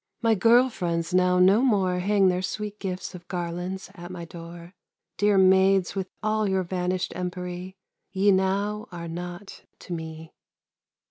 [0.23, 4.73] My girl friends now no more Hang their sweet gifts of garlands at my door;
[5.17, 7.75] Dear maids, with all your vanished empery
[8.11, 10.33] Ye now are naught to me.